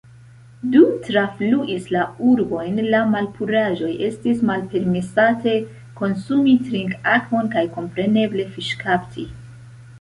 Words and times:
Dum 0.75 0.93
trafluis 1.07 1.89
la 1.95 2.05
urbojn 2.29 2.79
la 2.93 3.03
malpuraĵo, 3.11 3.91
estis 4.07 4.41
malpermesate 4.53 5.55
konsumi 6.03 6.59
trinkakvon 6.67 7.55
kaj 7.57 7.67
kompreneble 7.79 8.51
fiŝkapti. 8.59 9.31